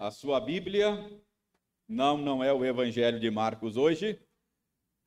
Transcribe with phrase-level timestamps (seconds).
[0.00, 1.10] a sua Bíblia.
[1.88, 4.18] Não, não é o Evangelho de Marcos hoje.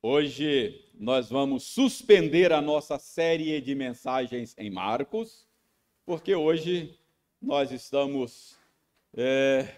[0.02, 5.46] Hoje nós vamos suspender a nossa série de mensagens em Marcos,
[6.06, 6.98] porque hoje
[7.40, 8.56] nós estamos
[9.14, 9.68] é,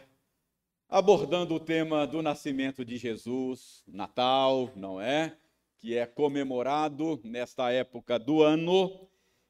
[0.89, 5.37] abordando o tema do nascimento de Jesus, Natal, não é?
[5.79, 9.09] Que é comemorado nesta época do ano.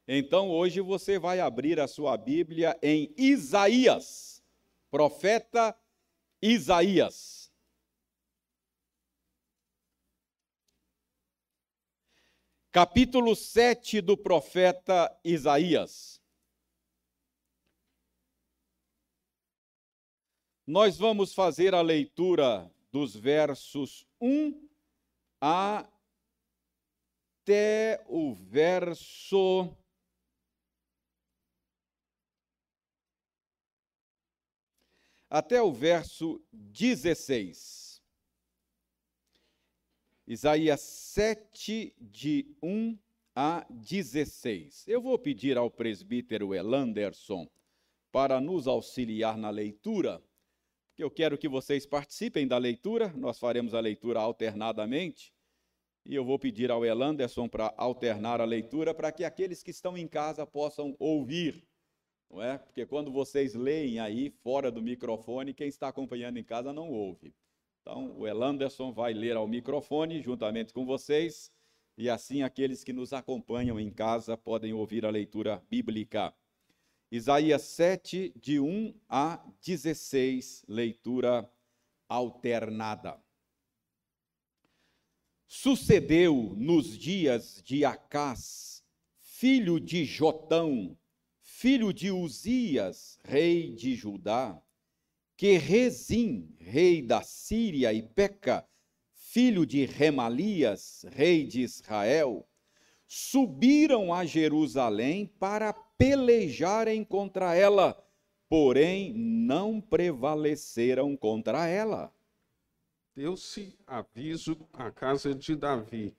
[0.09, 4.32] Então hoje você vai abrir a sua Bíblia em Isaías,
[4.93, 5.77] profeta
[6.43, 7.51] Isaías.
[12.71, 16.21] Capítulo 7 do profeta Isaías.
[20.67, 24.69] Nós vamos fazer a leitura dos versos 1
[25.41, 25.89] até
[28.09, 29.75] o verso
[35.33, 38.03] até o verso 16.
[40.27, 42.99] Isaías 7, de 1
[43.35, 44.87] a 16.
[44.87, 47.49] Eu vou pedir ao presbítero Elanderson
[48.13, 50.23] para nos auxiliar na leitura,
[50.89, 55.33] porque eu quero que vocês participem da leitura, nós faremos a leitura alternadamente,
[56.05, 59.97] e eu vou pedir ao Elanderson para alternar a leitura para que aqueles que estão
[59.97, 61.67] em casa possam ouvir
[62.33, 62.57] não é?
[62.57, 67.35] Porque quando vocês leem aí fora do microfone, quem está acompanhando em casa não ouve.
[67.83, 71.53] Então, o Elanderson vai ler ao microfone juntamente com vocês,
[71.99, 76.35] e assim aqueles que nos acompanham em casa podem ouvir a leitura bíblica.
[77.11, 81.51] Isaías 7, de 1 a 16, leitura
[82.09, 83.21] alternada.
[85.47, 88.83] Sucedeu nos dias de Acás,
[89.19, 90.97] filho de Jotão,
[91.63, 94.61] filho de Uzias, rei de Judá,
[95.37, 98.67] que Rezim, rei da Síria, e Peca,
[99.13, 102.45] filho de Remalias, rei de Israel,
[103.07, 107.97] subiram a Jerusalém para pelejarem contra ela,
[108.49, 112.13] porém não prevaleceram contra ela.
[113.15, 116.13] Deu-se aviso à casa de Davi: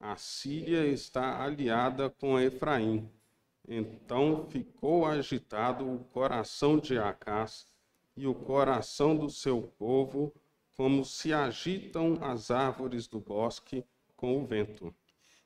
[0.00, 3.08] a Síria está aliada com Efraim
[3.68, 7.66] então ficou agitado o coração de Acás
[8.16, 10.32] e o coração do seu povo,
[10.76, 13.84] como se agitam as árvores do bosque
[14.16, 14.94] com o vento.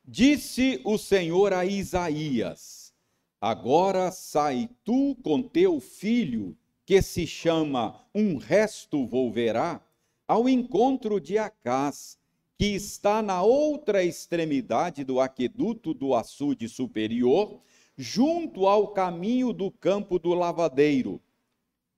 [0.04, 2.94] Disse o Senhor a Isaías:
[3.40, 9.80] Agora sai tu com teu filho, que se chama Um Resto Volverá,
[10.26, 12.18] ao encontro de Acás,
[12.56, 17.60] que está na outra extremidade do aqueduto do açude superior,
[17.96, 21.20] junto ao caminho do campo do lavadeiro.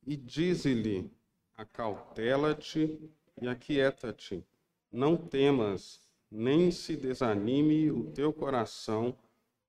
[0.07, 1.11] E dize-lhe:
[1.57, 2.99] Acautela-te
[3.41, 4.45] e aquieta-te.
[4.91, 6.01] Não temas,
[6.31, 9.17] nem se desanime o teu coração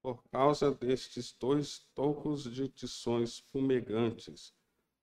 [0.01, 4.53] por causa destes dois tocos de tições fumegantes,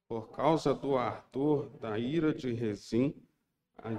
[0.09, 3.15] por causa do ardor da ira de Rezim,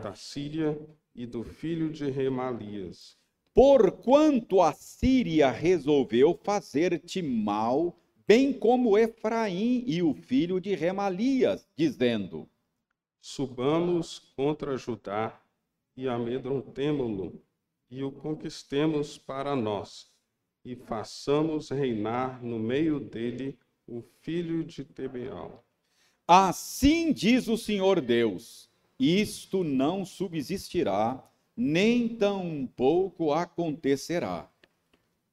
[0.02, 0.80] da Síria
[1.14, 3.16] e do filho de Remalias
[3.57, 12.47] Porquanto a Síria resolveu fazer-te mal, bem como Efraim e o filho de Remalias, dizendo:
[13.19, 15.41] Subamos contra Judá
[15.96, 17.41] e amedrontemo-lo,
[17.90, 20.07] e o conquistemos para nós,
[20.63, 23.57] e façamos reinar no meio dele
[23.88, 25.66] o filho de Tebeal.
[26.28, 28.69] Assim diz o Senhor Deus:
[29.00, 31.28] isto não subsistirá
[31.59, 34.47] nem tampouco acontecerá.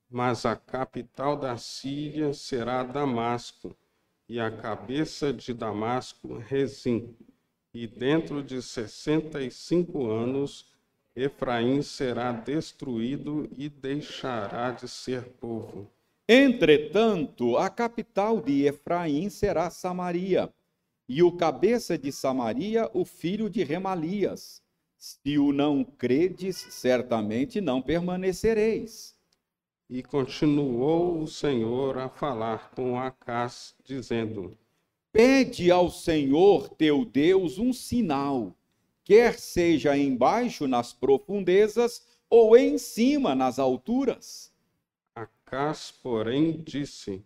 [0.08, 3.76] Mas a capital da Síria será Damasco,
[4.26, 7.14] e a cabeça de Damasco, Rezim.
[7.74, 10.72] E dentro de sessenta e cinco anos,
[11.14, 15.90] Efraim será destruído e deixará de ser povo.
[16.26, 20.50] Entretanto, a capital de Efraim será Samaria,
[21.06, 24.63] e o cabeça de Samaria, o filho de Remalias
[25.04, 29.14] se o não credes, certamente não permanecereis.
[29.90, 34.56] E continuou o Senhor a falar com Acás, dizendo:
[35.12, 38.56] Pede ao Senhor teu Deus um sinal,
[39.04, 44.50] quer seja embaixo nas profundezas ou em cima nas alturas.
[45.14, 47.22] Acás, porém, disse: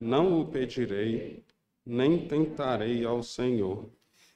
[0.00, 1.44] Não o pedirei,
[1.86, 3.88] nem tentarei ao Senhor.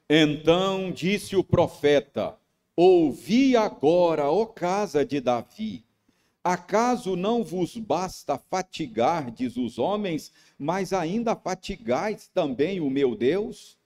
[0.09, 2.39] Então disse o profeta:
[2.77, 5.83] Ouvi agora, ó casa de Davi.
[6.45, 13.79] Acaso não vos basta fatigardes os homens, mas ainda fatigais também o meu Deus?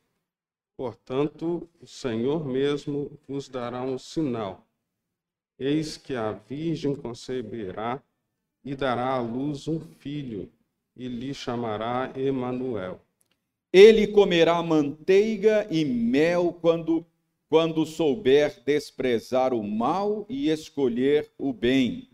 [0.77, 4.67] Portanto, o Senhor mesmo vos dará um sinal.
[5.59, 8.03] Eis que a Virgem conceberá
[8.65, 10.51] e dará à luz um filho,
[10.97, 13.01] e lhe chamará Emanuel.
[13.73, 17.07] Ele comerá manteiga e mel quando,
[17.50, 22.08] quando souber desprezar o mal e escolher o bem.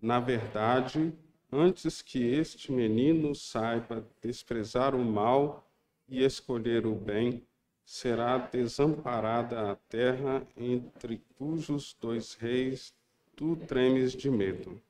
[0.00, 1.12] Na verdade,
[1.52, 5.70] antes que este menino saiba desprezar o mal
[6.08, 7.42] e escolher o bem,
[7.84, 12.94] será desamparada a terra entre cujos dois reis
[13.36, 14.80] tu tremes de medo.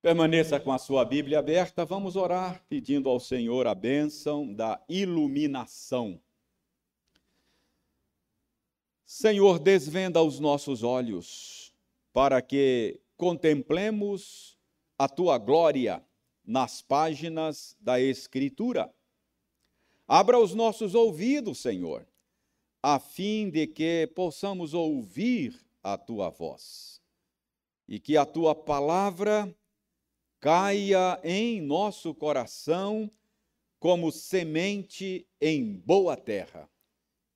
[0.00, 6.20] Permaneça com a sua Bíblia aberta, vamos orar pedindo ao Senhor a bênção da iluminação.
[9.10, 11.72] Senhor, desvenda os nossos olhos
[12.12, 14.58] para que contemplemos
[14.98, 16.04] a tua glória
[16.44, 18.94] nas páginas da Escritura.
[20.06, 22.06] Abra os nossos ouvidos, Senhor,
[22.82, 27.00] a fim de que possamos ouvir a tua voz
[27.88, 29.50] e que a tua palavra
[30.38, 33.10] caia em nosso coração
[33.80, 36.68] como semente em boa terra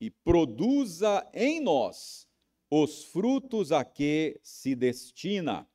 [0.03, 2.29] e produza em nós
[2.69, 5.71] os frutos a que se destina.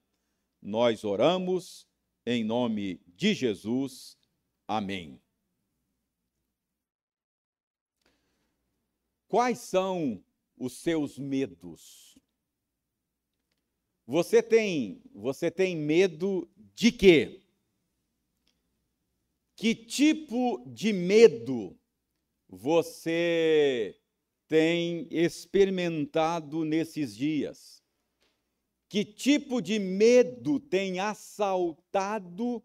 [0.61, 1.87] Nós oramos
[2.25, 4.17] em nome de Jesus.
[4.67, 5.17] Amém.
[9.29, 10.21] Quais são
[10.57, 12.19] os seus medos?
[14.05, 17.45] Você tem, você tem medo de quê?
[19.55, 21.79] Que tipo de medo
[22.49, 23.96] você
[24.47, 27.83] tem experimentado nesses dias?
[28.89, 32.63] Que tipo de medo tem assaltado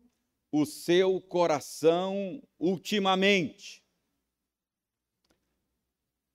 [0.52, 3.82] o seu coração ultimamente?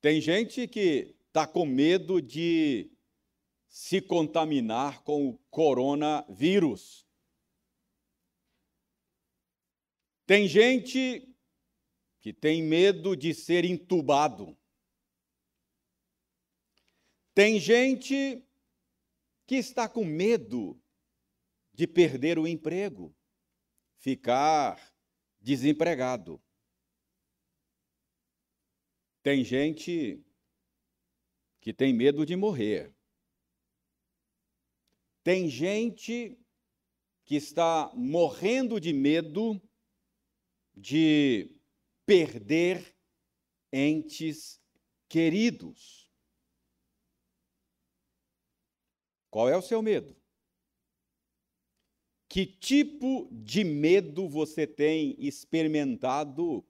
[0.00, 2.90] Tem gente que está com medo de
[3.68, 7.06] se contaminar com o coronavírus.
[10.26, 11.32] Tem gente
[12.20, 14.57] que tem medo de ser entubado.
[17.38, 18.44] Tem gente
[19.46, 20.76] que está com medo
[21.72, 23.14] de perder o emprego,
[23.96, 24.92] ficar
[25.40, 26.42] desempregado.
[29.22, 30.20] Tem gente
[31.60, 32.92] que tem medo de morrer.
[35.22, 36.36] Tem gente
[37.24, 39.62] que está morrendo de medo
[40.74, 41.56] de
[42.04, 42.96] perder
[43.72, 44.60] entes
[45.08, 45.97] queridos.
[49.30, 50.16] Qual é o seu medo?
[52.28, 56.64] Que tipo de medo você tem experimentado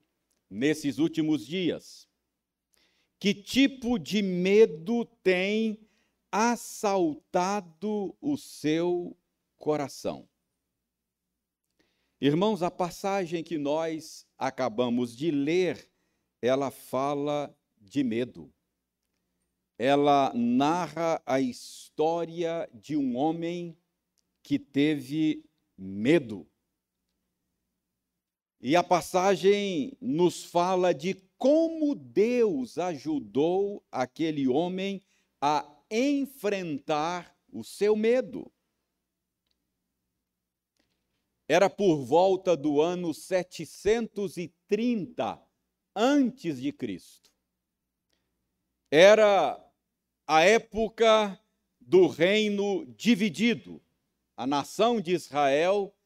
[0.49, 2.08] nesses últimos dias?
[3.19, 5.81] Que tipo de medo tem
[6.31, 9.16] assaltado o seu
[9.56, 10.28] coração?
[12.20, 15.88] Irmãos, a passagem que nós acabamos de ler,
[16.43, 18.52] ela fala de medo.
[19.78, 23.78] Ela narra a história de um homem
[24.42, 26.48] que teve medo.
[28.60, 35.00] E a passagem nos fala de como Deus ajudou aquele homem
[35.40, 38.50] a enfrentar o seu medo.
[41.47, 45.40] Era por volta do ano 730
[45.94, 47.30] antes de Cristo.
[48.90, 49.67] Era
[50.28, 51.40] a época
[51.80, 53.80] do reino dividido.
[54.37, 55.97] A nação de Israel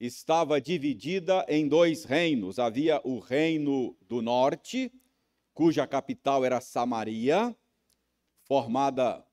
[0.00, 2.58] estava dividida em dois reinos.
[2.58, 4.92] Havia o reino do norte,
[5.54, 7.56] cuja capital era Samaria,
[8.42, 9.24] formada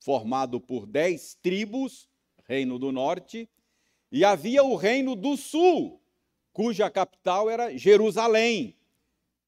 [0.00, 2.08] formado por dez tribos,
[2.46, 3.48] reino do norte,
[4.10, 6.02] e havia o reino do sul,
[6.52, 8.76] cuja capital era Jerusalém.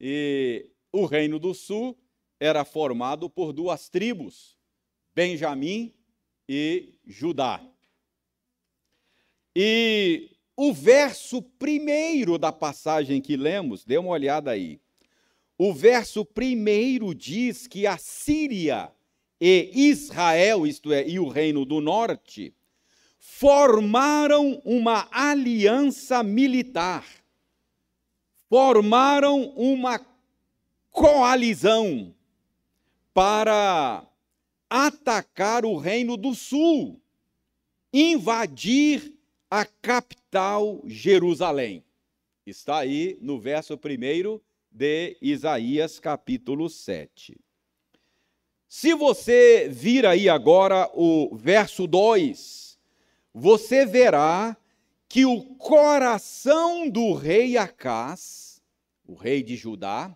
[0.00, 1.99] E o reino do sul
[2.38, 4.57] era formado por duas tribos,
[5.14, 5.95] Benjamim
[6.49, 7.61] e Judá.
[9.55, 14.81] E o verso primeiro da passagem que lemos, dê uma olhada aí.
[15.59, 18.93] O verso primeiro diz que a Síria
[19.40, 22.55] e Israel, isto é, e o reino do norte,
[23.19, 27.07] formaram uma aliança militar,
[28.49, 30.00] formaram uma
[30.90, 32.16] coalizão
[33.17, 34.07] para
[34.69, 37.01] atacar o Reino do Sul,
[37.91, 39.15] invadir
[39.51, 41.83] a capital Jerusalém.
[42.45, 47.41] Está aí no verso primeiro de Isaías, capítulo 7.
[48.69, 52.79] Se você vir aí agora o verso 2,
[53.33, 54.55] você verá
[55.09, 58.61] que o coração do rei Acás,
[59.07, 60.15] o rei de Judá,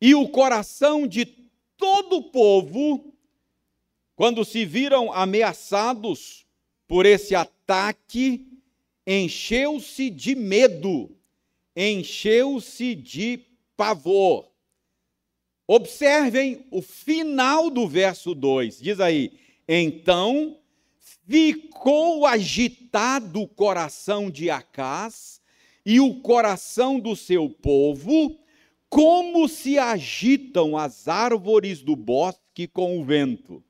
[0.00, 1.43] e o coração de
[1.84, 3.12] todo o povo,
[4.16, 6.46] quando se viram ameaçados
[6.88, 8.46] por esse ataque,
[9.06, 11.14] encheu-se de medo,
[11.76, 13.38] encheu-se de
[13.76, 14.50] pavor.
[15.66, 19.38] Observem o final do verso 2, diz aí:
[19.68, 20.56] Então
[21.28, 25.38] ficou agitado o coração de Acás
[25.84, 28.34] e o coração do seu povo,
[28.94, 33.60] como se agitam as árvores do bosque com o vento.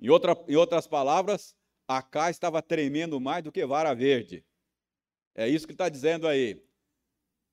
[0.00, 1.56] Em, outra, em outras palavras,
[1.88, 4.44] Acás estava tremendo mais do que vara verde.
[5.34, 6.62] É isso que está dizendo aí.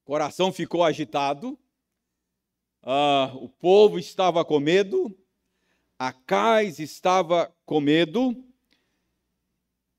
[0.04, 1.58] O coração ficou agitado,
[2.84, 5.18] ah, o povo estava com medo,
[5.98, 8.36] Acais estava com medo,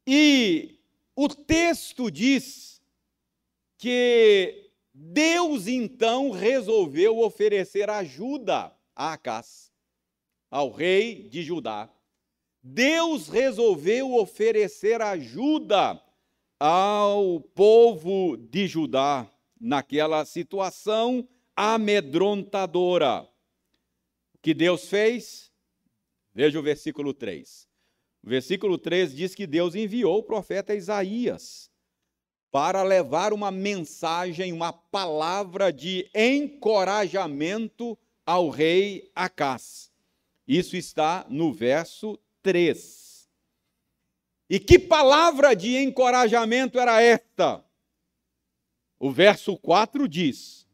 [0.06, 0.78] e
[1.16, 2.80] o texto diz
[3.76, 4.69] que
[5.02, 9.72] Deus então resolveu oferecer ajuda a Acás,
[10.50, 11.88] ao rei de Judá.
[12.62, 15.98] Deus resolveu oferecer ajuda
[16.58, 19.26] ao povo de Judá
[19.58, 21.26] naquela situação
[21.56, 23.22] amedrontadora.
[24.34, 25.50] O que Deus fez?
[26.34, 27.66] Veja o versículo 3.
[28.22, 31.69] O versículo 3 diz que Deus enviou o profeta Isaías
[32.50, 39.90] para levar uma mensagem, uma palavra de encorajamento ao rei Acás.
[40.46, 43.28] Isso está no verso 3.
[44.48, 47.64] E que palavra de encorajamento era esta?
[48.98, 50.66] O verso 4 diz: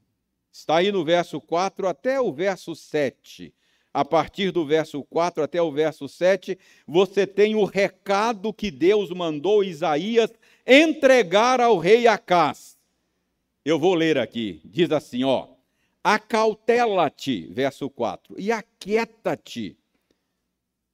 [0.50, 3.52] Está aí no verso 4 até o verso 7.
[3.92, 9.10] A partir do verso 4 até o verso 7, você tem o recado que Deus
[9.10, 10.30] mandou Isaías
[10.66, 12.76] entregar ao rei Acás.
[13.64, 14.60] Eu vou ler aqui.
[14.64, 15.48] Diz assim, ó:
[16.02, 19.76] Acautela-te, verso 4, e aquieta-te.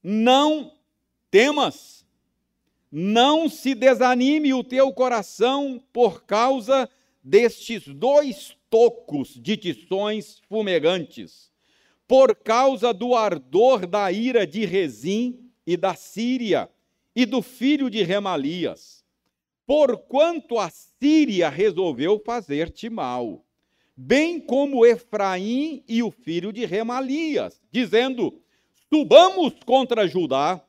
[0.03, 0.73] Não
[1.31, 2.05] temas,
[2.91, 6.89] não se desanime o teu coração por causa
[7.23, 11.53] destes dois tocos de tições fumegantes,
[12.09, 16.69] por causa do ardor da ira de Rezim e da Síria
[17.15, 19.02] e do filho de Remalias,
[19.67, 23.45] porquanto a Síria resolveu fazer-te mal,
[23.97, 28.41] bem como Efraim e o filho de Remalias, dizendo:
[28.93, 30.63] Subamos contra Judá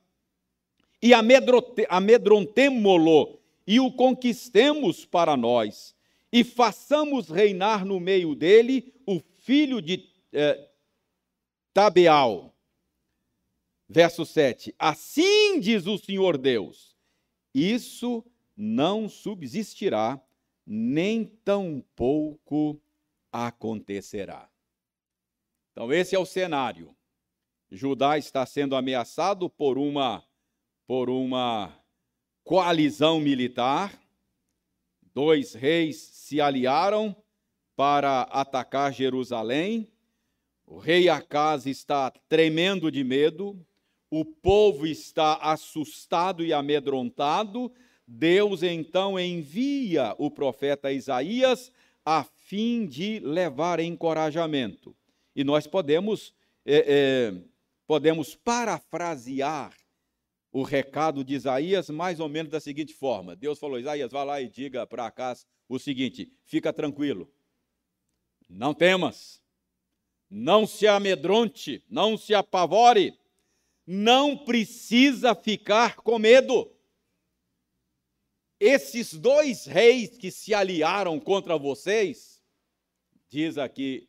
[1.01, 5.95] e amedrontemo-lo e o conquistemos para nós
[6.31, 10.69] e façamos reinar no meio dele o filho de eh,
[11.73, 12.55] Tabeal.
[13.87, 16.95] Verso 7: Assim diz o Senhor Deus:
[17.53, 18.23] Isso
[18.55, 20.21] não subsistirá,
[20.65, 22.81] nem tampouco
[23.31, 24.49] acontecerá.
[25.71, 26.95] Então, esse é o cenário.
[27.71, 30.23] Judá está sendo ameaçado por uma,
[30.85, 31.73] por uma
[32.43, 33.99] coalizão militar
[35.13, 37.15] dois reis se aliaram
[37.75, 39.91] para atacar Jerusalém.
[40.65, 43.63] O rei Acas está tremendo de medo,
[44.09, 47.71] o povo está assustado e amedrontado.
[48.07, 51.71] Deus então envia o profeta Isaías
[52.05, 54.95] a fim de levar encorajamento.
[55.35, 56.33] E nós podemos,
[56.65, 57.41] é, é,
[57.87, 59.73] podemos parafrasear
[60.51, 64.41] o recado de Isaías mais ou menos da seguinte forma: Deus falou, Isaías, vá lá
[64.41, 67.31] e diga para Acas o seguinte: fica tranquilo,
[68.49, 69.41] não temas,
[70.29, 73.17] não se amedronte, não se apavore,
[73.85, 76.72] não precisa ficar com medo.
[78.65, 82.41] Esses dois reis que se aliaram contra vocês,
[83.27, 84.07] diz aqui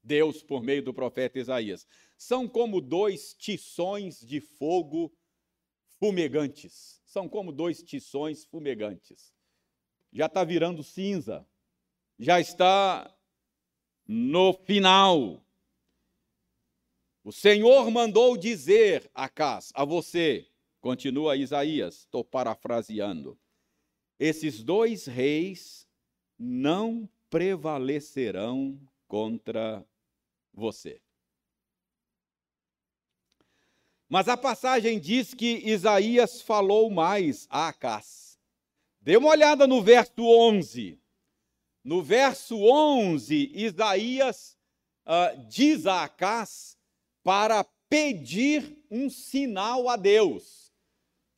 [0.00, 1.84] Deus por meio do profeta Isaías,
[2.16, 5.12] são como dois tições de fogo
[5.98, 7.02] fumegantes.
[7.04, 9.34] São como dois tições fumegantes.
[10.12, 11.44] Já está virando cinza,
[12.16, 13.12] já está
[14.06, 15.44] no final.
[17.24, 20.48] O Senhor mandou dizer a Cas, a você,
[20.80, 23.36] continua Isaías, estou parafraseando,
[24.18, 25.86] esses dois reis
[26.38, 29.86] não prevalecerão contra
[30.52, 31.00] você.
[34.08, 38.38] Mas a passagem diz que Isaías falou mais a Acás.
[39.00, 40.98] Dê uma olhada no verso 11.
[41.84, 44.56] No verso 11, Isaías
[45.06, 46.76] uh, diz a Acás
[47.22, 50.57] para pedir um sinal a Deus,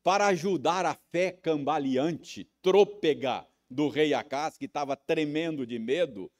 [0.02, 6.30] para ajudar a fé cambaleante, trôpega do rei Acás, que estava tremendo de medo.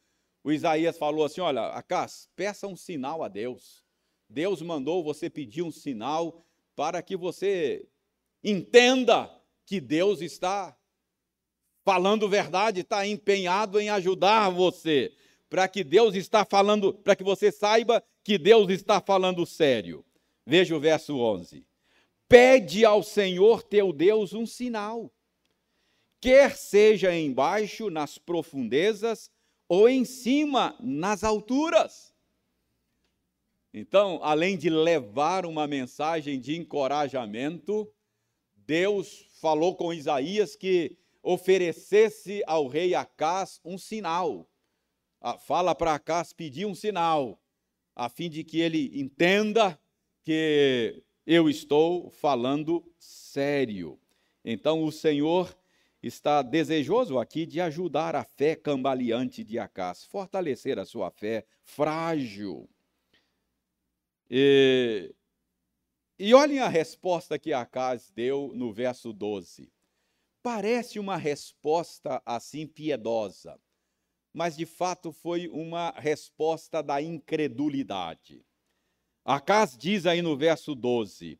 [0.43, 3.85] O Isaías falou assim: Olha, Acás, peça um sinal a Deus.
[4.29, 6.43] Deus mandou você pedir um sinal
[6.75, 7.87] para que você
[8.43, 9.31] entenda
[9.67, 10.76] que Deus está
[11.85, 15.12] falando verdade, está empenhado em ajudar você,
[15.49, 20.05] para que Deus está falando, para que você saiba que Deus está falando sério.
[20.47, 21.64] Veja o verso 11.
[22.31, 25.13] Pede ao Senhor teu Deus um sinal,
[26.21, 29.33] quer seja embaixo nas profundezas
[29.69, 32.15] ou em cima nas alturas.
[33.75, 37.93] Então, além de levar uma mensagem de encorajamento,
[38.55, 44.49] Deus falou com Isaías que oferecesse ao rei Acás um sinal.
[45.21, 47.43] Ah, fala para Acás pedir um sinal,
[47.93, 49.77] a fim de que ele entenda
[50.23, 53.97] que eu estou falando sério.
[54.45, 55.57] Então o Senhor
[56.03, 62.69] está desejoso aqui de ajudar a fé cambaleante de Acás, fortalecer a sua fé frágil.
[64.29, 65.15] E,
[66.19, 69.71] e olhem a resposta que Acás deu no verso 12
[70.43, 73.61] parece uma resposta assim piedosa,
[74.33, 78.43] mas de fato foi uma resposta da incredulidade.
[79.31, 81.39] Acas diz aí no verso 12: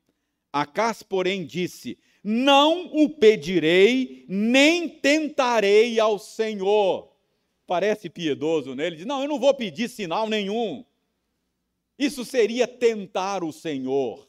[0.53, 7.11] Acas, porém, disse: Não o pedirei, nem tentarei ao Senhor.
[7.67, 8.87] Parece piedoso, né?
[8.87, 10.85] Ele diz: Não, eu não vou pedir sinal nenhum.
[11.99, 14.29] Isso seria tentar o Senhor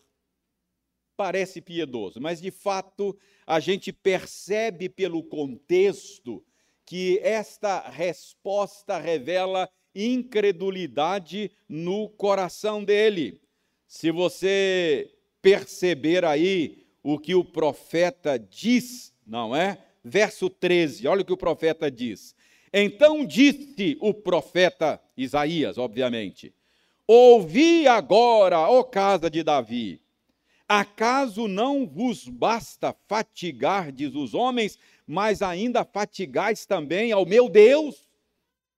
[1.15, 3.15] parece piedoso, mas de fato
[3.45, 6.43] a gente percebe pelo contexto
[6.83, 13.40] que esta resposta revela incredulidade no coração dele.
[13.91, 19.79] Se você perceber aí o que o profeta diz, não é?
[20.01, 22.33] Verso 13, olha o que o profeta diz.
[22.71, 26.55] Então disse o profeta Isaías, obviamente:
[27.05, 30.01] Ouvi agora, ó casa de Davi,
[30.69, 38.07] Acaso não vos basta fatigardes os homens, mas ainda fatigais também ao meu Deus?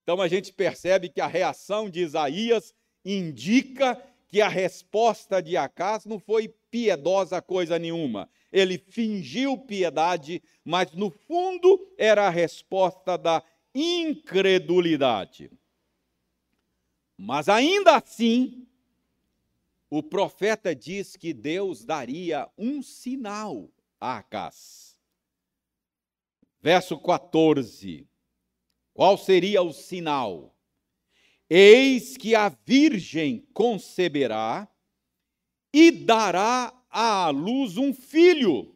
[0.01, 2.73] Então a gente percebe que a reação de Isaías
[3.05, 4.01] indica
[4.33, 8.27] que a resposta de Acas não foi piedosa coisa nenhuma.
[8.51, 13.43] Ele fingiu piedade, mas no fundo era a resposta da
[13.75, 15.51] incredulidade.
[17.15, 18.65] Mas ainda assim,
[19.87, 23.69] o profeta diz que Deus daria um sinal
[24.01, 24.97] a Acás.
[26.59, 28.07] Verso 14.
[28.95, 30.52] Qual seria o sinal?
[31.49, 34.67] Eis que a virgem conceberá
[35.73, 38.75] e dará à luz um filho,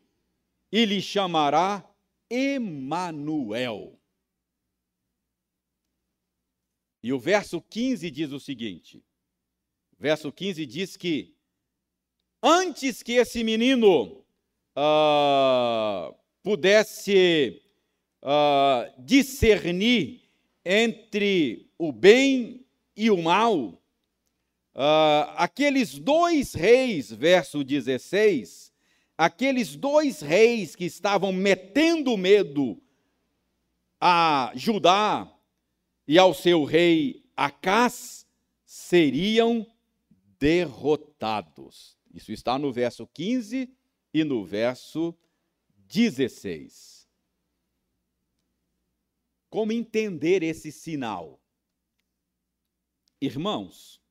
[0.71, 1.87] e lhe chamará
[2.29, 3.97] Emanuel.
[7.03, 9.03] E o verso 15 diz o seguinte:
[9.97, 11.35] verso 15 diz que
[12.41, 14.25] antes que esse menino
[14.75, 17.61] uh, pudesse
[18.21, 20.26] uh, discernir
[20.69, 23.81] entre o bem e o mal,
[24.75, 28.73] uh, aqueles dois reis, verso 16,
[29.17, 32.77] aqueles dois reis que estavam metendo medo
[33.99, 35.31] a Judá
[36.05, 38.25] e ao seu rei Acás,
[38.65, 39.65] seriam
[40.37, 41.95] derrotados.
[42.13, 43.71] Isso está no verso 15
[44.13, 45.15] e no verso
[45.87, 46.96] 16.
[49.49, 51.41] Como entender esse sinal?
[53.21, 54.01] Irmãos,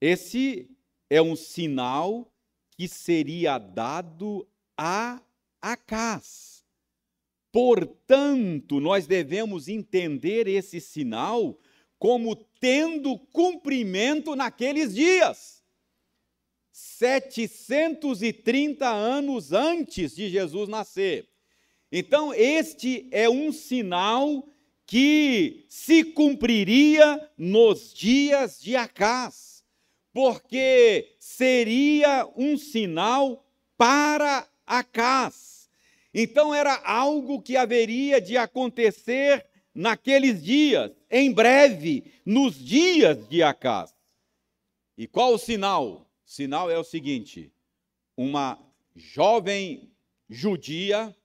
[0.00, 0.68] esse
[1.08, 2.34] é um sinal
[2.70, 5.22] que seria dado a
[5.60, 6.64] Acás.
[7.52, 11.56] Portanto, nós devemos entender esse sinal
[11.98, 15.62] como tendo cumprimento naqueles dias.
[16.72, 21.28] 730 anos antes de Jesus nascer.
[21.92, 24.48] Então, este é um sinal
[24.92, 29.64] que se cumpriria nos dias de Acás,
[30.12, 33.42] porque seria um sinal
[33.74, 35.70] para Acás.
[36.12, 43.94] Então, era algo que haveria de acontecer naqueles dias, em breve, nos dias de Acás.
[44.98, 46.06] E qual o sinal?
[46.26, 47.50] O sinal é o seguinte:
[48.14, 48.58] uma
[48.94, 49.90] jovem
[50.28, 51.16] judia,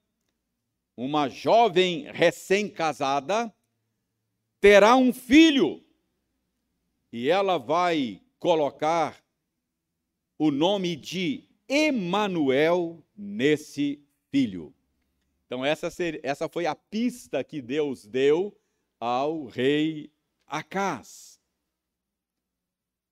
[0.95, 3.53] uma jovem recém-casada,
[4.59, 5.83] terá um filho
[7.11, 9.23] e ela vai colocar
[10.37, 14.73] o nome de Emanuel nesse filho.
[15.45, 15.89] Então essa,
[16.21, 18.55] essa foi a pista que Deus deu
[18.99, 20.11] ao rei
[20.45, 21.39] Acás.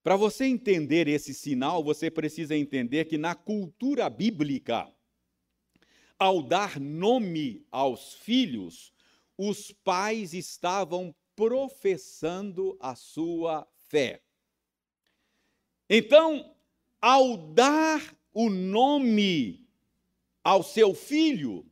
[0.03, 4.87] Para você entender esse sinal, você precisa entender que na cultura bíblica,
[6.17, 8.93] ao dar nome aos filhos,
[9.37, 14.21] os pais estavam professando a sua fé.
[15.89, 16.55] Então,
[17.01, 19.67] ao dar o nome
[20.43, 21.65] ao seu filho,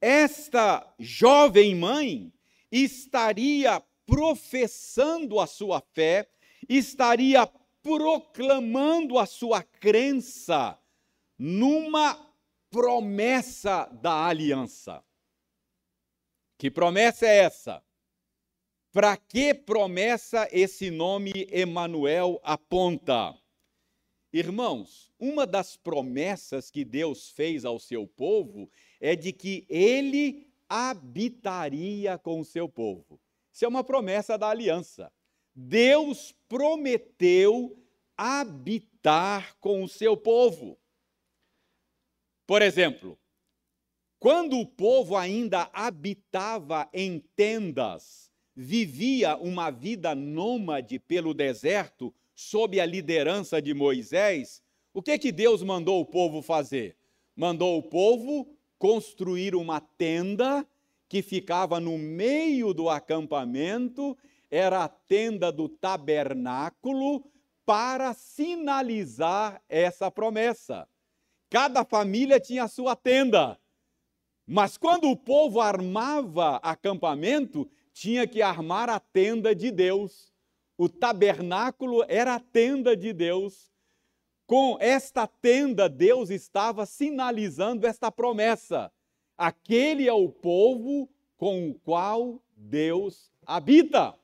[0.00, 2.32] esta jovem mãe
[2.70, 6.28] estaria professando a sua fé,
[6.68, 7.46] estaria
[7.82, 10.78] proclamando a sua crença
[11.38, 12.14] numa
[12.70, 15.04] promessa da aliança.
[16.56, 17.82] Que promessa é essa?
[18.92, 23.34] Para que promessa esse nome Emanuel aponta?
[24.30, 32.18] Irmãos, uma das promessas que Deus fez ao seu povo é de que ele habitaria
[32.18, 33.18] com o seu povo.
[33.50, 35.10] Isso é uma promessa da aliança.
[35.54, 37.74] Deus prometeu
[38.14, 40.78] habitar com o seu povo.
[42.46, 43.18] Por exemplo,
[44.18, 52.86] quando o povo ainda habitava em tendas, vivia uma vida nômade pelo deserto, sob a
[52.86, 54.62] liderança de Moisés,
[54.92, 56.96] o que que Deus mandou o povo fazer?
[57.34, 60.66] Mandou o povo construir uma tenda
[61.08, 64.16] que ficava no meio do acampamento,
[64.50, 67.24] era a tenda do tabernáculo
[67.64, 70.86] para sinalizar essa promessa.
[71.48, 73.58] Cada família tinha a sua tenda.
[74.46, 80.32] Mas quando o povo armava acampamento, tinha que armar a tenda de Deus.
[80.76, 83.72] O tabernáculo era a tenda de Deus.
[84.46, 88.92] Com esta tenda, Deus estava sinalizando esta promessa.
[89.36, 94.18] Aquele é o povo com o qual Deus habita.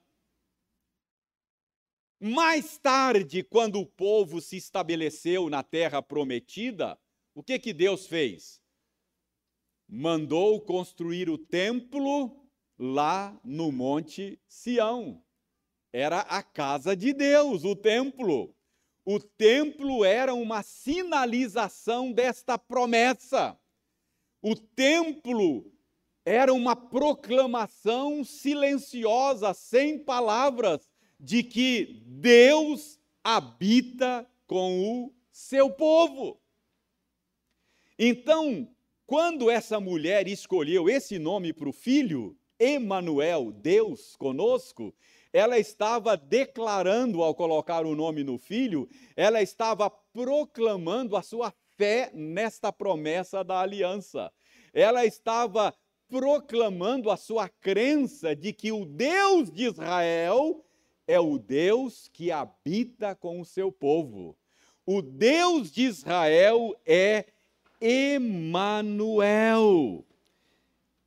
[2.20, 6.98] Mais tarde, quando o povo se estabeleceu na terra prometida,
[7.34, 8.60] o que que Deus fez?
[9.88, 12.47] Mandou construir o templo
[12.78, 15.22] lá no Monte Sião.
[15.92, 18.54] Era a casa de Deus, o templo.
[19.04, 23.58] O templo era uma sinalização desta promessa.
[24.40, 25.72] O templo
[26.24, 30.88] era uma proclamação silenciosa, sem palavras,
[31.18, 36.38] de que Deus habita com o seu povo.
[37.98, 38.68] Então,
[39.06, 44.94] quando essa mulher escolheu esse nome para o filho, Emanuel, Deus conosco,
[45.32, 52.10] ela estava declarando ao colocar o nome no filho, ela estava proclamando a sua fé
[52.14, 54.32] nesta promessa da aliança.
[54.72, 55.74] Ela estava
[56.08, 60.64] proclamando a sua crença de que o Deus de Israel
[61.06, 64.36] é o Deus que habita com o seu povo.
[64.84, 67.26] O Deus de Israel é
[67.80, 69.24] Emanuel.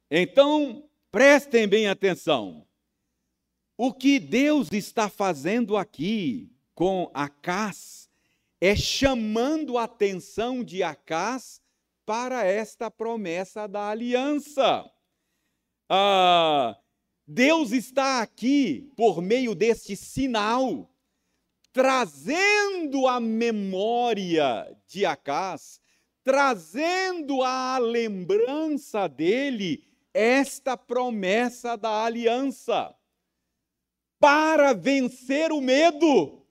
[0.10, 2.66] Então, Prestem bem atenção.
[3.78, 8.10] O que Deus está fazendo aqui com Acás
[8.62, 11.62] é chamando a atenção de Acás
[12.06, 14.90] para esta promessa da aliança.
[15.90, 16.80] Ah,
[17.28, 20.90] Deus está aqui por meio deste sinal,
[21.74, 25.82] trazendo a memória de Acás,
[26.24, 32.96] trazendo a lembrança dele esta promessa da aliança.
[34.20, 36.42] Para vencer o medo,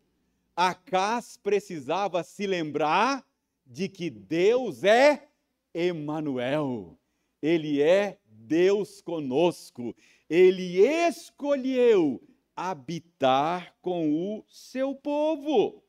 [0.57, 3.27] Acás precisava se lembrar
[3.65, 5.29] de que Deus é
[5.73, 6.99] Emanuel.
[7.41, 9.97] Ele é Deus conosco.
[10.29, 12.21] Ele escolheu
[12.55, 15.83] habitar com o seu povo.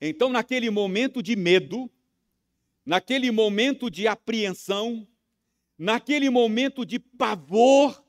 [0.00, 1.90] Então, naquele momento de medo,
[2.84, 5.08] naquele momento de apreensão,
[5.78, 8.04] naquele momento de pavor,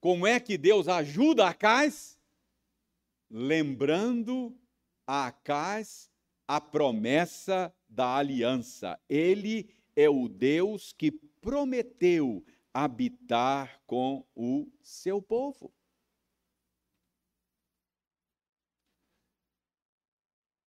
[0.00, 2.18] como é que Deus ajuda Acais?
[3.30, 4.54] Lembrando
[5.06, 6.10] a Acais
[6.46, 9.00] a promessa da aliança.
[9.08, 15.72] Ele é o Deus que prometeu habitar com o seu povo.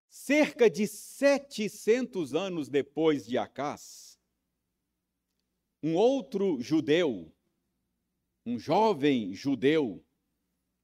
[0.08, 4.15] Cerca de 700 anos depois de Acás,
[5.82, 7.32] um outro judeu,
[8.44, 10.04] um jovem judeu,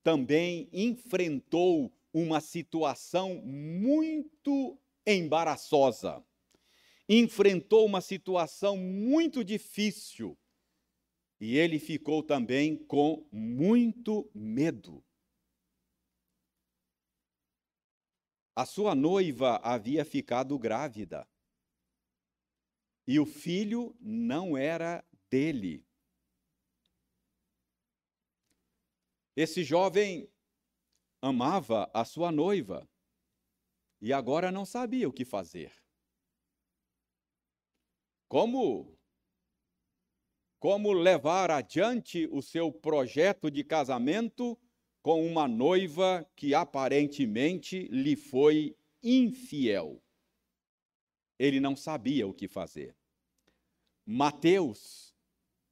[0.03, 6.25] também enfrentou uma situação muito embaraçosa.
[7.09, 10.37] Enfrentou uma situação muito difícil.
[11.41, 15.03] E ele ficou também com muito medo.
[18.55, 21.27] A sua noiva havia ficado grávida.
[23.07, 25.85] E o filho não era dele.
[29.35, 30.29] Esse jovem
[31.21, 32.89] amava a sua noiva
[34.01, 35.73] e agora não sabia o que fazer.
[38.29, 38.99] Como
[40.59, 44.57] como levar adiante o seu projeto de casamento
[45.03, 50.02] com uma noiva que aparentemente lhe foi infiel.
[51.43, 52.95] Ele não sabia o que fazer.
[54.07, 55.13] Mateus,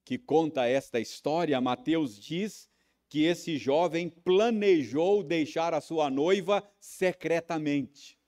[0.05, 2.69] que conta esta história, Mateus diz
[3.09, 8.19] que esse jovem planejou deixar a sua noiva secretamente.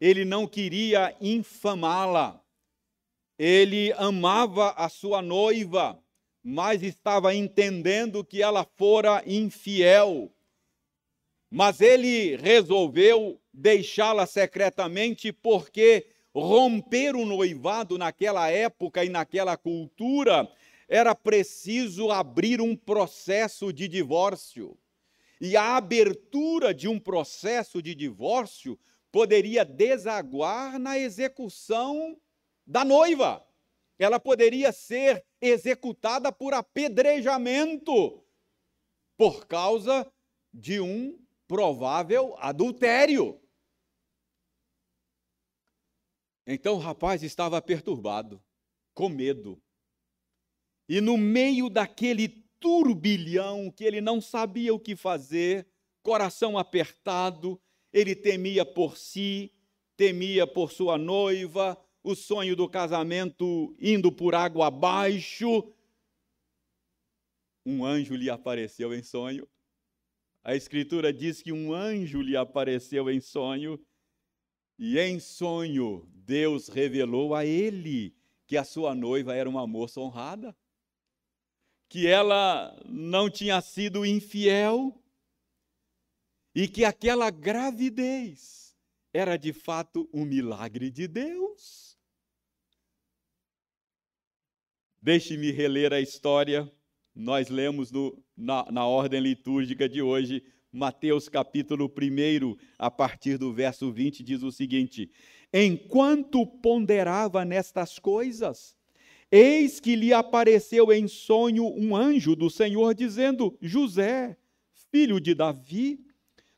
[0.00, 2.42] Ele não queria infamá-la.
[3.38, 6.02] Ele amava a sua noiva,
[6.42, 10.34] mas estava entendendo que ela fora infiel.
[11.50, 20.50] Mas ele resolveu deixá-la secretamente porque romper o noivado naquela época e naquela cultura
[20.88, 24.78] era preciso abrir um processo de divórcio.
[25.40, 28.78] E a abertura de um processo de divórcio
[29.10, 32.16] poderia desaguar na execução
[32.66, 33.44] da noiva.
[33.98, 38.22] Ela poderia ser executada por apedrejamento
[39.16, 40.06] por causa
[40.52, 41.18] de um
[41.48, 43.40] provável adultério.
[46.46, 48.40] Então o rapaz estava perturbado,
[48.94, 49.60] com medo.
[50.88, 52.28] E no meio daquele
[52.60, 55.66] turbilhão que ele não sabia o que fazer,
[56.02, 57.60] coração apertado,
[57.92, 59.52] ele temia por si,
[59.96, 65.74] temia por sua noiva, o sonho do casamento indo por água abaixo.
[67.64, 69.48] Um anjo lhe apareceu em sonho.
[70.44, 73.84] A Escritura diz que um anjo lhe apareceu em sonho,
[74.78, 78.14] e em sonho Deus revelou a ele
[78.46, 80.56] que a sua noiva era uma moça honrada
[81.88, 85.02] que ela não tinha sido infiel
[86.54, 88.76] e que aquela gravidez
[89.12, 91.96] era de fato um milagre de Deus.
[95.00, 96.70] Deixe-me reler a história.
[97.14, 100.44] Nós lemos no, na, na ordem litúrgica de hoje,
[100.76, 105.10] Mateus capítulo 1, a partir do verso 20, diz o seguinte:
[105.52, 108.76] Enquanto ponderava nestas coisas,
[109.30, 114.36] Eis que lhe apareceu em sonho um anjo do Senhor, dizendo: José,
[114.92, 115.98] filho de Davi,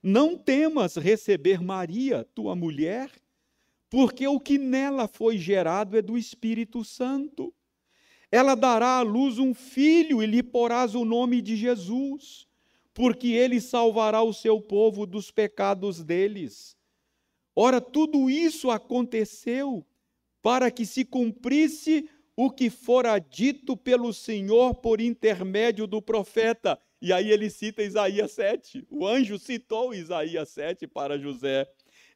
[0.02, 3.11] não temas receber Maria, tua mulher,
[3.88, 7.54] porque o que nela foi gerado é do Espírito Santo.
[8.31, 12.47] Ela dará à luz um filho e lhe porás o nome de Jesus,
[12.98, 16.76] porque ele salvará o seu povo dos pecados deles.
[17.54, 19.87] Ora, tudo isso aconteceu
[20.42, 26.76] para que se cumprisse o que fora dito pelo Senhor por intermédio do profeta.
[27.00, 28.84] E aí ele cita Isaías 7.
[28.90, 31.70] O anjo citou Isaías 7 para José.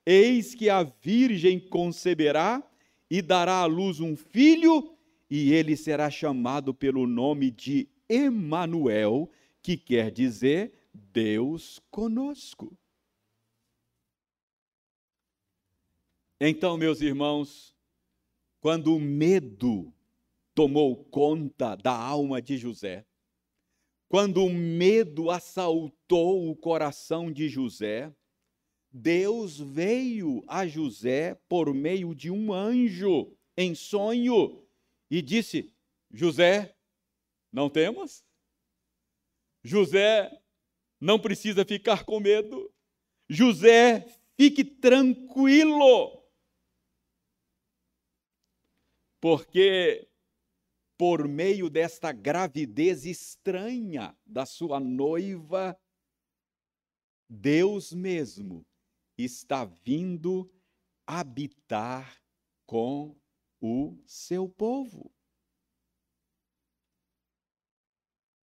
[0.04, 2.60] Eis que a virgem conceberá
[3.08, 4.96] e dará à luz um filho,
[5.30, 9.30] e ele será chamado pelo nome de Emanuel,
[9.62, 12.76] que quer dizer Deus conosco.
[16.40, 17.72] Então, meus irmãos,
[18.60, 19.94] quando o medo
[20.54, 23.06] tomou conta da alma de José,
[24.08, 28.12] quando o medo assaltou o coração de José,
[28.90, 34.66] Deus veio a José por meio de um anjo em sonho
[35.10, 35.72] e disse:
[36.12, 36.76] José,
[37.50, 38.24] não temas?
[39.62, 40.30] José,
[41.00, 42.72] não precisa ficar com medo.
[43.28, 46.22] José, fique tranquilo.
[49.20, 50.08] Porque
[50.98, 55.76] por meio desta gravidez estranha da sua noiva,
[57.28, 58.64] Deus mesmo
[59.16, 60.50] está vindo
[61.06, 62.22] habitar
[62.66, 63.16] com
[63.60, 65.11] o seu povo.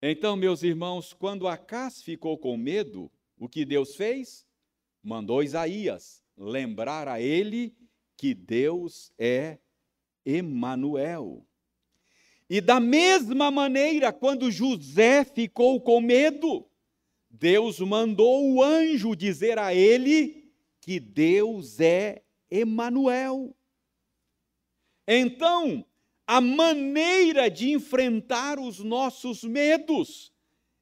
[0.07, 4.47] Então, meus irmãos, quando Acás ficou com medo, o que Deus fez?
[5.03, 7.75] Mandou Isaías lembrar a ele
[8.14, 9.59] que Deus é
[10.23, 11.47] Emanuel.
[12.51, 16.69] E da mesma maneira, quando José ficou com medo,
[17.31, 23.57] Deus mandou o anjo dizer a ele que Deus é Emanuel.
[25.09, 25.83] Então,
[26.27, 30.35] a maneira de enfrentar os nossos medos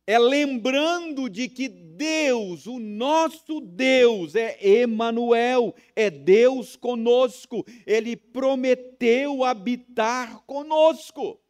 [0.07, 7.64] é lembrando de que Deus, o nosso Deus, é Emanuel, é Deus conosco.
[7.87, 11.40] Ele prometeu habitar conosco.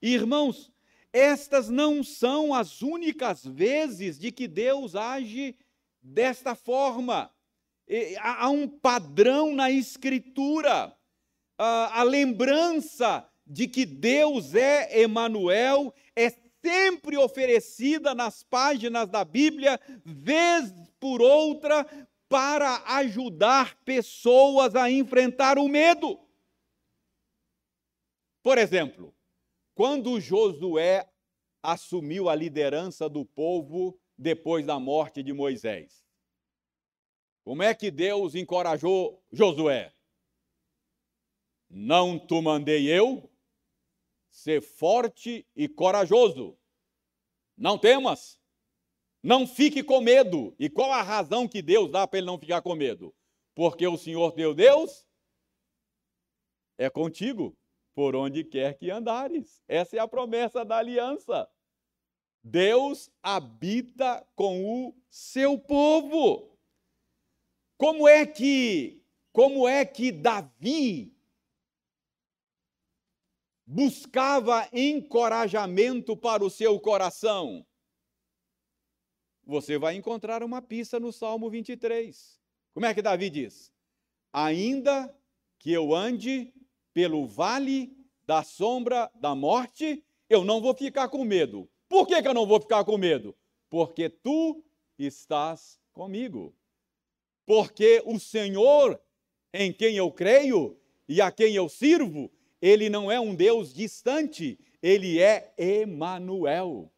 [0.00, 0.70] Irmãos,
[1.12, 5.56] estas não são as únicas vezes de que Deus age
[6.00, 7.30] desta forma.
[8.20, 10.96] Há um padrão na Escritura.
[11.62, 16.30] A lembrança de que Deus é Emanuel é
[16.64, 21.84] sempre oferecida nas páginas da Bíblia, vez por outra,
[22.30, 26.18] para ajudar pessoas a enfrentar o medo.
[28.42, 29.14] Por exemplo,
[29.74, 31.06] quando Josué
[31.62, 36.02] assumiu a liderança do povo depois da morte de Moisés.
[37.44, 39.92] Como é que Deus encorajou Josué?
[41.70, 43.30] Não tu mandei eu?
[44.28, 46.58] Ser forte e corajoso.
[47.56, 48.40] Não temas.
[49.22, 50.54] Não fique com medo.
[50.58, 53.14] E qual a razão que Deus dá para ele não ficar com medo?
[53.54, 55.06] Porque o Senhor teu Deus
[56.76, 57.56] é contigo
[57.94, 59.62] por onde quer que andares.
[59.68, 61.48] Essa é a promessa da aliança.
[62.42, 66.58] Deus habita com o seu povo.
[67.76, 69.00] Como é que
[69.32, 71.16] como é que Davi
[73.72, 77.64] buscava encorajamento para o seu coração?
[79.46, 82.40] Você vai encontrar uma pista no Salmo 23.
[82.74, 83.72] Como é que Davi diz?
[84.32, 85.14] Ainda
[85.56, 86.52] que eu ande
[86.92, 91.70] pelo vale da sombra da morte, eu não vou ficar com medo.
[91.88, 93.36] Por que, que eu não vou ficar com medo?
[93.68, 94.64] Porque tu
[94.98, 96.52] estás comigo.
[97.46, 99.00] Porque o Senhor
[99.54, 100.76] em quem eu creio
[101.08, 106.92] e a quem eu sirvo, ele não é um Deus distante, ele é Emanuel.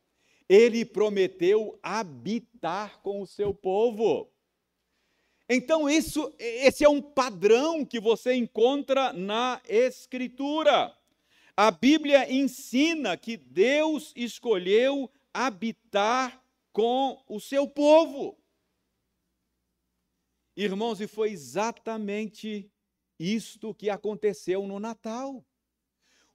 [0.49, 4.31] Ele prometeu habitar com o seu povo.
[5.49, 10.97] Então, isso, esse é um padrão que você encontra na Escritura.
[11.57, 18.37] A Bíblia ensina que Deus escolheu habitar com o seu povo.
[20.57, 22.71] Irmãos, e foi exatamente
[23.19, 25.45] isto que aconteceu no Natal.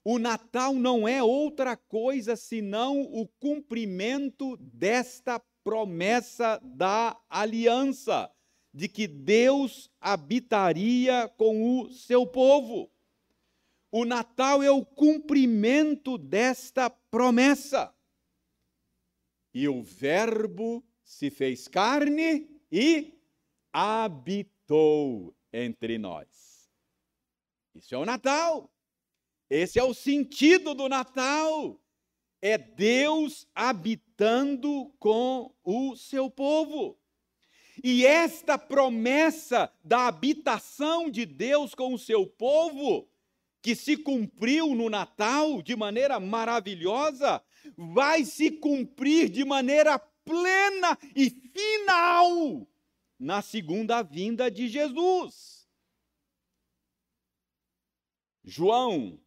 [0.09, 8.31] O Natal não é outra coisa senão o cumprimento desta promessa da aliança
[8.73, 12.89] de que Deus habitaria com o seu povo.
[13.91, 17.93] O Natal é o cumprimento desta promessa.
[19.53, 23.13] E o Verbo se fez carne e
[23.73, 26.71] habitou entre nós.
[27.75, 28.71] Isso é o Natal.
[29.49, 31.79] Esse é o sentido do Natal.
[32.41, 36.97] É Deus habitando com o seu povo.
[37.83, 43.07] E esta promessa da habitação de Deus com o seu povo,
[43.61, 47.41] que se cumpriu no Natal de maneira maravilhosa,
[47.75, 52.67] vai se cumprir de maneira plena e final
[53.19, 55.67] na segunda vinda de Jesus.
[58.43, 59.19] João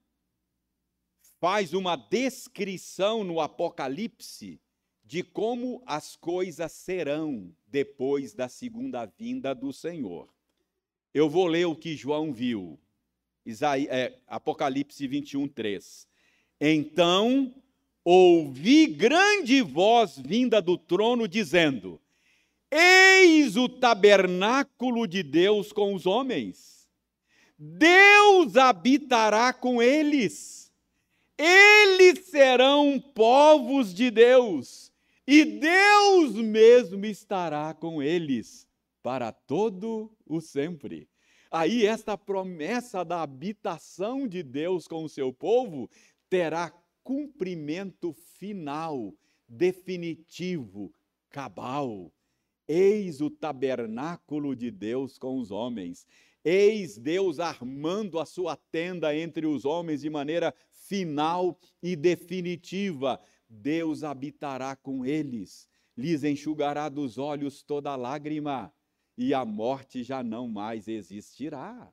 [1.41, 4.61] faz uma descrição no Apocalipse
[5.03, 10.29] de como as coisas serão depois da segunda vinda do Senhor.
[11.13, 12.79] Eu vou ler o que João viu.
[13.45, 16.07] Isaí, é, Apocalipse 21, 3.
[16.61, 17.55] Então
[18.05, 21.99] ouvi grande voz vinda do trono dizendo:
[22.71, 26.87] Eis o tabernáculo de Deus com os homens.
[27.59, 30.60] Deus habitará com eles.
[31.43, 34.93] Eles serão povos de Deus
[35.27, 38.69] e Deus mesmo estará com eles
[39.03, 41.09] para todo o sempre.
[41.51, 45.89] Aí, esta promessa da habitação de Deus com o seu povo
[46.29, 46.71] terá
[47.03, 49.15] cumprimento final,
[49.49, 50.93] definitivo,
[51.31, 52.13] cabal.
[52.69, 56.07] Eis o tabernáculo de Deus com os homens.
[56.45, 60.55] Eis Deus armando a sua tenda entre os homens de maneira
[60.91, 63.23] final e definitiva.
[63.49, 68.75] Deus habitará com eles, lhes enxugará dos olhos toda lágrima,
[69.17, 71.93] e a morte já não mais existirá.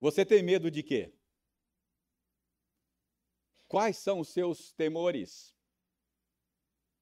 [0.00, 1.12] Você tem medo de quê?
[3.68, 5.53] Quais são os seus temores?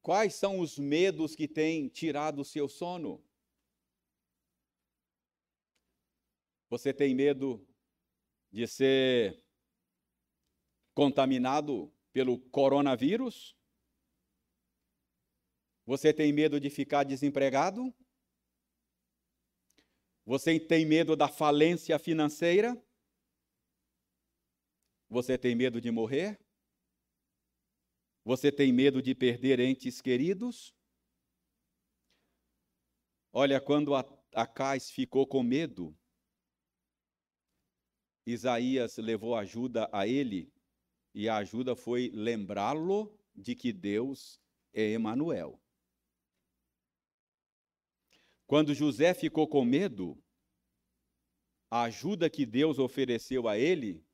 [0.03, 3.25] Quais são os medos que têm tirado o seu sono?
[6.69, 7.65] Você tem medo
[8.51, 9.41] de ser
[10.93, 13.57] contaminado pelo coronavírus?
[15.87, 17.95] Você tem medo de ficar desempregado?
[20.27, 22.77] Você tem medo da falência financeira?
[25.09, 26.42] Você tem medo de morrer?
[28.25, 30.75] Você tem medo de perder entes queridos?
[33.33, 33.95] Olha, quando
[34.33, 35.97] Acais ficou com medo,
[38.25, 40.53] Isaías levou ajuda a ele,
[41.13, 44.41] e a ajuda foi lembrá-lo de que Deus
[44.73, 45.61] é Emanuel.
[48.47, 50.23] Quando José ficou com medo,
[51.71, 54.07] a ajuda que Deus ofereceu a ele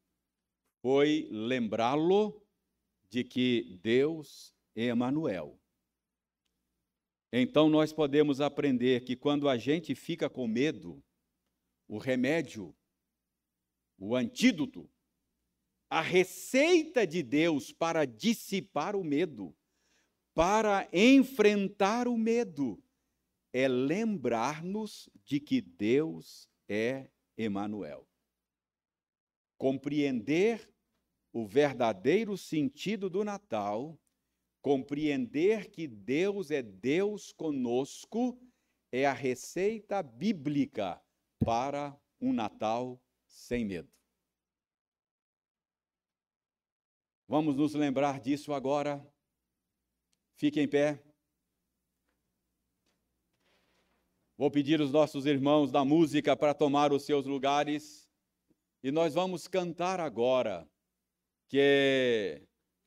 [0.81, 2.48] foi lembrá-lo
[3.09, 5.59] de que Deus é Emanuel.
[7.33, 11.03] Então nós podemos aprender que quando a gente fica com medo,
[11.87, 12.75] o remédio,
[13.99, 14.91] o antídoto,
[15.91, 19.55] a receita de Deus para dissipar o medo,
[20.35, 22.83] para enfrentar o medo,
[23.53, 28.07] é lembrar-nos de que Deus é Emanuel.
[29.57, 30.71] Compreender
[31.39, 33.97] o verdadeiro sentido do Natal,
[34.61, 38.37] compreender que Deus é Deus conosco,
[38.91, 41.01] é a receita bíblica
[41.39, 43.89] para um Natal sem medo.
[47.29, 49.07] Vamos nos lembrar disso agora.
[50.35, 51.01] Fique em pé.
[54.37, 58.11] Vou pedir os nossos irmãos da música para tomar os seus lugares
[58.83, 60.69] e nós vamos cantar agora
[61.49, 62.43] que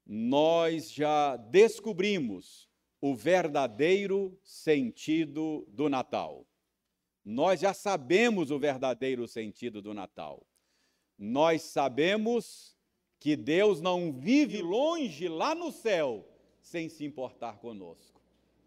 [0.05, 6.45] nós já descobrimos o verdadeiro sentido do Natal.
[7.25, 10.45] Nós já sabemos o verdadeiro sentido do Natal.
[11.17, 12.75] Nós sabemos
[13.19, 16.27] que Deus não vive longe lá no céu
[16.61, 18.21] sem se importar conosco.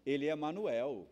[0.05, 1.07] Ele é Manuel.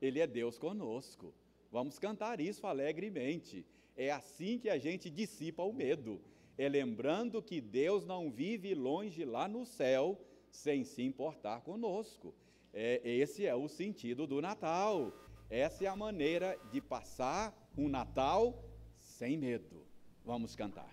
[0.00, 1.32] Ele é Deus conosco.
[1.70, 3.64] Vamos cantar isso alegremente.
[3.96, 6.20] É assim que a gente dissipa o medo.
[6.56, 12.34] É lembrando que Deus não vive longe lá no céu sem se importar conosco.
[12.72, 15.12] É, esse é o sentido do Natal.
[15.48, 18.64] Essa é a maneira de passar um Natal
[18.98, 19.86] sem medo.
[20.24, 20.92] Vamos cantar.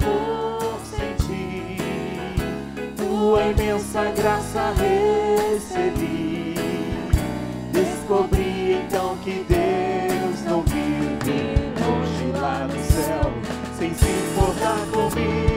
[3.21, 6.55] tua imensa graça recebi.
[7.71, 13.31] Descobri então que Deus não vive longe lá no céu,
[13.77, 15.50] sem se importar comigo.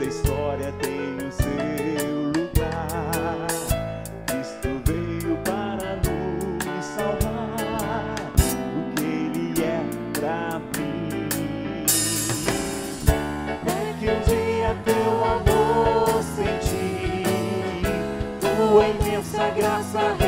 [0.00, 3.46] Toda história tem o seu lugar.
[4.24, 8.32] Cristo veio para nos salvar.
[8.78, 9.82] O que Ele é
[10.18, 11.84] pra mim.
[13.66, 17.34] É que um dia teu amor senti,
[18.40, 20.19] tua imensa graça.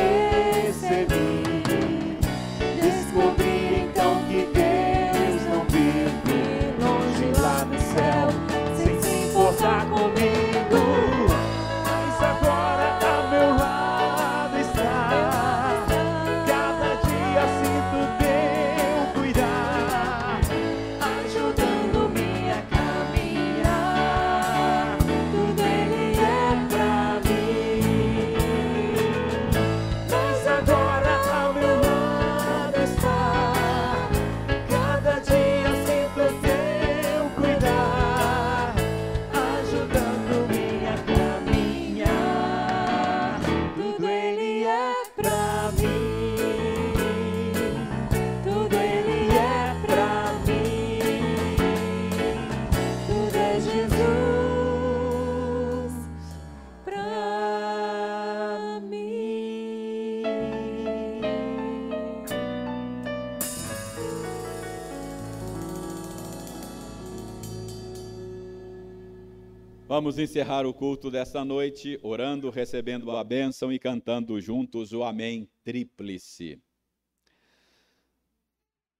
[69.95, 75.47] Vamos encerrar o culto desta noite orando, recebendo a bênção e cantando juntos o Amém
[75.63, 76.59] Tríplice.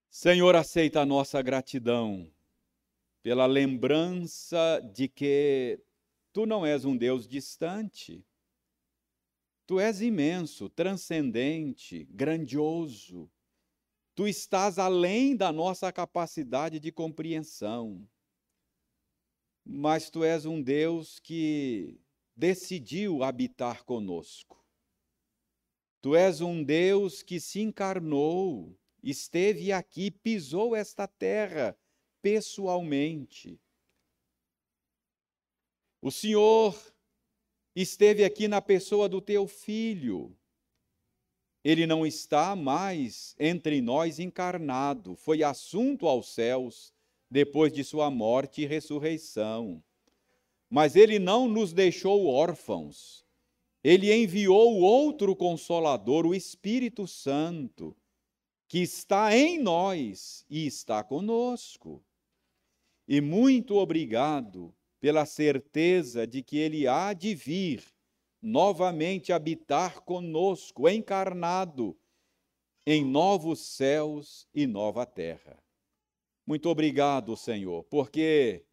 [0.07, 2.31] Senhor, aceita a nossa gratidão
[3.23, 5.79] pela lembrança de que
[6.31, 8.23] tu não és um Deus distante.
[9.65, 13.27] Tu és imenso, transcendente, grandioso.
[14.13, 18.07] Tu estás além da nossa capacidade de compreensão.
[19.65, 21.99] Mas tu és um Deus que
[22.35, 24.63] decidiu habitar conosco.
[26.01, 31.77] Tu és um Deus que se encarnou esteve aqui, pisou esta terra
[32.21, 33.59] pessoalmente.
[36.01, 36.77] O Senhor
[37.75, 40.35] esteve aqui na pessoa do teu filho.
[41.63, 46.93] Ele não está mais entre nós encarnado, foi assunto aos céus
[47.33, 49.83] depois de sua morte e ressurreição.
[50.69, 53.25] Mas ele não nos deixou órfãos.
[53.83, 57.97] Ele enviou outro consolador, o Espírito Santo,
[58.67, 62.05] que está em nós e está conosco.
[63.07, 67.83] E muito obrigado pela certeza de que Ele há de vir
[68.39, 71.97] novamente habitar conosco, encarnado,
[72.85, 75.62] em novos céus e nova terra.
[76.45, 78.65] Muito obrigado, Senhor, porque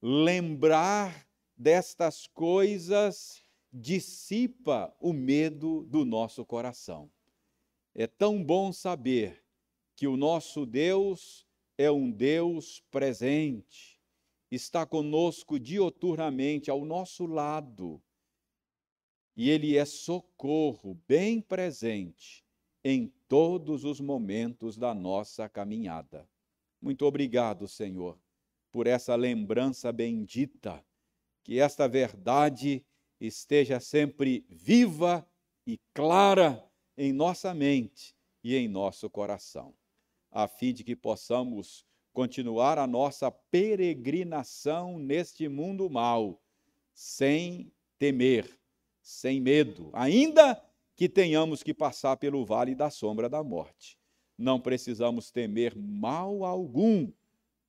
[0.00, 7.10] lembrar destas coisas dissipa o medo do nosso coração.
[7.94, 9.44] É tão bom saber
[9.94, 14.00] que o nosso Deus é um Deus presente,
[14.50, 18.02] está conosco dioturnamente ao nosso lado.
[19.36, 22.44] E Ele é socorro bem presente
[22.82, 26.26] em todos os momentos da nossa caminhada.
[26.80, 28.18] Muito obrigado, Senhor,
[28.70, 30.84] por essa lembrança bendita,
[31.42, 32.84] que esta verdade
[33.20, 35.28] esteja sempre viva
[35.66, 36.64] e clara
[36.96, 39.74] em nossa mente e em nosso coração
[40.30, 46.40] a fim de que possamos continuar a nossa peregrinação neste mundo mal,
[46.92, 48.58] sem temer,
[49.00, 50.62] sem medo, ainda
[50.96, 53.97] que tenhamos que passar pelo vale da sombra da morte.
[54.38, 57.12] Não precisamos temer mal algum,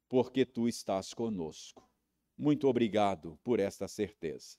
[0.07, 1.89] porque tu estás conosco.
[2.37, 4.55] Muito obrigado por esta certeza.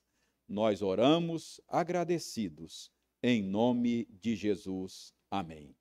[0.46, 2.90] Nós oramos agradecidos,
[3.22, 5.14] em nome de Jesus.
[5.30, 5.79] Amém.